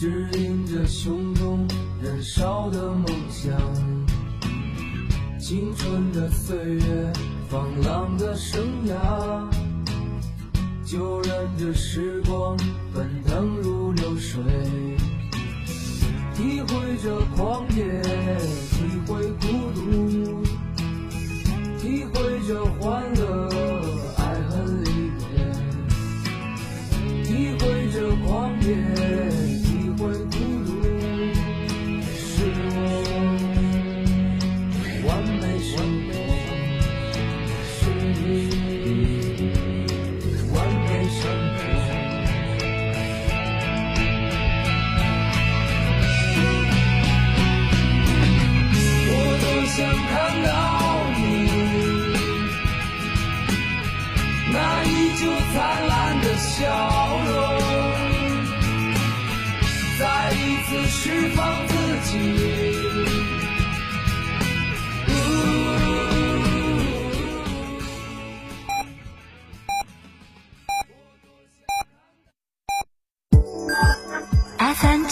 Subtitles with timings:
[0.00, 1.68] 指引着胸中
[2.02, 3.52] 燃烧的梦想。
[5.38, 7.12] 青春的岁月，
[7.50, 9.46] 放浪的生涯，
[10.86, 12.56] 就任这时光
[12.94, 14.42] 奔腾如流水，
[16.34, 18.00] 体会着狂野，
[18.70, 20.42] 体会孤独，
[21.78, 23.04] 体会着欢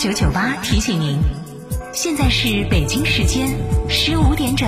[0.08, 1.18] 九九八提醒您，
[1.92, 3.46] 现在是北京时间
[3.90, 4.66] 十五点整。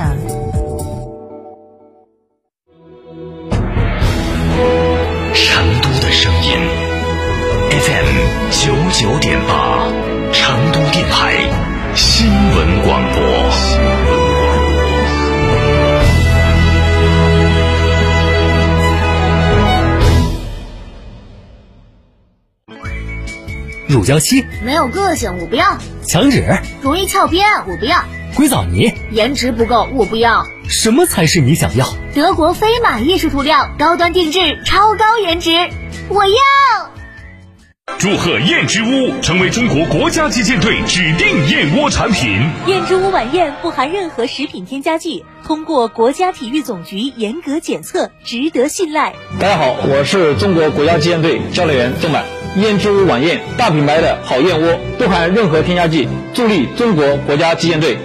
[23.90, 26.44] 乳胶漆、没有个性，我不要；墙纸、
[26.80, 28.04] 容易翘边，我不要；
[28.36, 30.46] 硅藻泥，颜值不够，我不要。
[30.68, 31.88] 什么才是你想要？
[32.14, 35.50] 德国飞马艺术涂料，高端定制，超高颜值，
[36.08, 36.90] 我要。
[37.98, 42.48] 祝贺燕之屋成为中国国家击剑队指定燕窝产品。
[42.68, 49.14] 燕之屋晚宴不含任何食品添加剂，通过国家体育总局严格检测，值得信赖。
[49.40, 52.24] 大家好，我是中国国家击剑队教练员郑满。
[52.56, 57.96] 燕之屋晚宴，大品牌的好燕窝，不含任何添加剂，助力中国国家击剑队。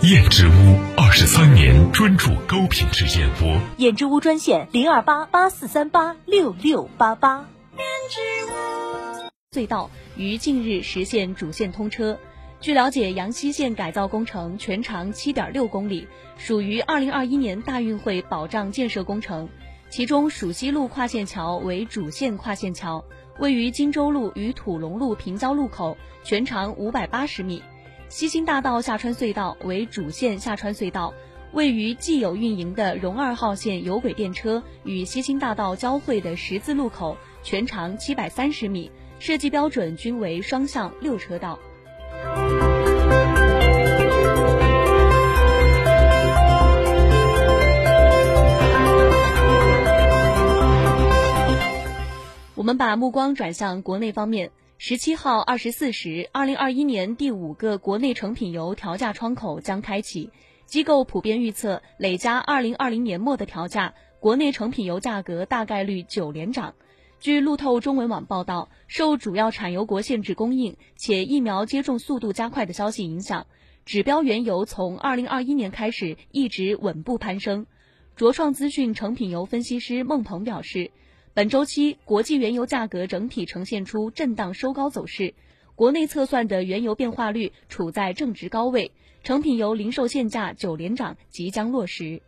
[0.00, 3.60] 燕之屋二十三年专注高品质燕窝。
[3.76, 7.46] 燕之屋专线零二八八四三八六六八八。
[7.76, 12.18] 燕之屋隧道于近日实现主线通车。
[12.62, 16.08] 据了解，阳西线改造工程全长七点六公里，
[16.38, 19.50] 属于二零二一年大运会保障建设工程。
[19.90, 23.04] 其中，蜀西路跨线桥为主线跨线桥，
[23.40, 27.62] 位于荆州路与土龙路平交路口，全长五百八十米。
[28.10, 31.14] 西兴大道下穿隧道为主线下穿隧道，
[31.52, 41.58] 位于既有运营的蓉二号线有轨电车与西兴大道交汇的十字路口，全长七百三十米，设计标准均为双向六车道。
[52.60, 54.50] 我们把目光转向国内方面。
[54.76, 60.28] 十七号二十四时，二零二一年第五个国内成品油调价窗口将开启。
[60.66, 66.74] 机构普遍预测，累加二零二零年末的调价，国内成品油价格大概率九连涨。
[67.18, 73.46] 据路透中文网报道，受主要产油国限制供应且疫苗接种速度加快的消息影响，
[73.86, 77.64] 指标原油从二零二一年开始一直稳步攀升。
[78.16, 80.90] 卓创资讯成品油分析师孟鹏表示。
[81.32, 85.32] 本周期，国际原油价格整体呈现出震荡收高走势，
[85.76, 88.90] 国内测算的原油变化率处在正值高位，
[89.22, 92.20] 成品油零售限价九连涨即将落实。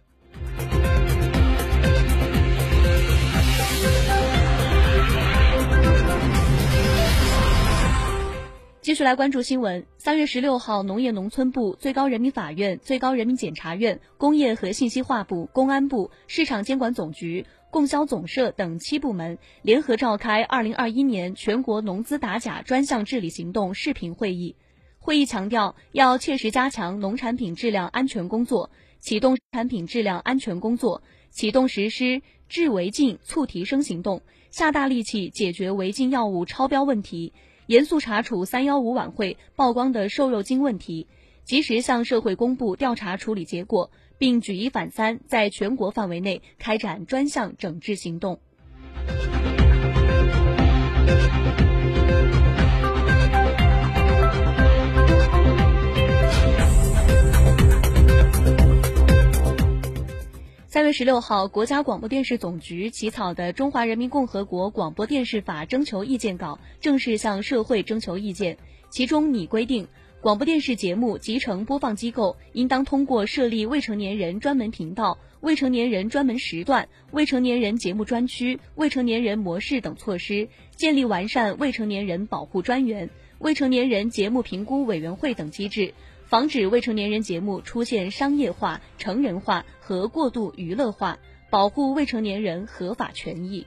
[8.82, 9.86] 继续来关注新闻。
[9.96, 17.46] 三月十六号，农业农村部、最高人民法院、最高人民检察院、工业和信息化部、公安部、市场监管总局。
[17.70, 24.56] 供销总社等七部门联合召开二零二一年全国农资打假专项治理行动视频会议。
[24.98, 28.68] 会议强调，要切实加强农产品质量安全工作，
[28.98, 37.32] 启动产品质量安全工作，启动实施治违禁促提升行动，下大力气解决违禁药物超标问题，
[37.66, 41.06] 严肃查处“三幺五”晚会曝光的瘦肉精问题，
[41.44, 43.90] 及时向社会公布调查处理结果。
[44.18, 48.38] 并举一反三，在全国范围内开展专项整治行动。
[60.92, 68.58] 十六号，国家广播电视总局起草的《中华人民共和国广播电视法》征求意见稿正式向社会征求意见。
[68.90, 69.88] 其中拟规定，
[70.20, 83.08] 广播电视节目集成播放机构应当通过设立未成年人专门频道、未成年人专门时段、未成年人节目专区、未成年人模式等措施，建立完善未成年人保护专员、
[83.38, 85.94] 未成年人节目评估委员会等机制，
[86.32, 91.18] 防止未成年人节目出现商业化、成人化和过度娱乐化，
[91.50, 93.66] 保护未成年人合法权益。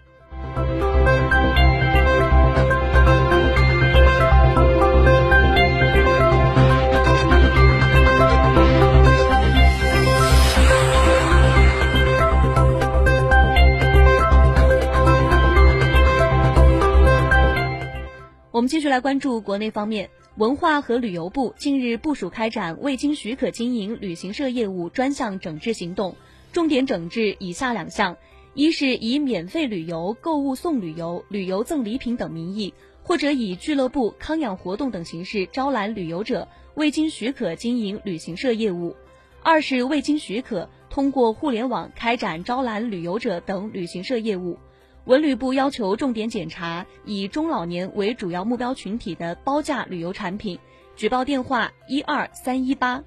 [18.50, 26.14] 我们继续来关注国内方面，文化和旅游部近日部署开展未经许可经营旅行社业务专项整治行动，
[26.52, 28.18] 重点整治以下两项：
[28.54, 38.94] 一是以免费旅游、购物送旅游、旅游赠礼品等名义，或者以俱乐部、康养活动等形式招揽旅游者，未经许可经营旅行社业务；
[39.42, 44.60] 二是未经许可通过互联网开展招揽旅游者等旅行社业务。
[45.06, 50.58] 文旅部要求重点检查以中老年为主要目标群体的包价旅游产品，
[50.96, 53.04] 举报电话一二三一八。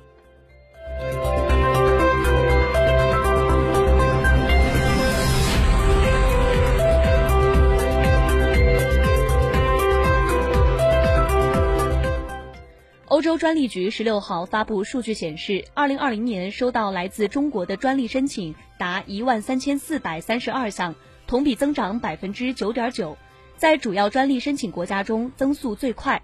[13.07, 20.95] 欧洲专利局十六号发布数据显示，二零二零年收到来自中国的专利申请达一万三千四百三十二项。
[21.29, 23.19] 同比增长百分之九点九，
[23.59, 26.23] 在主要专利申请国家中增速最快。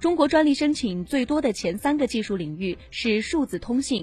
[0.00, 3.98] 中国专利申请最多的前三个技术领域是数字通信、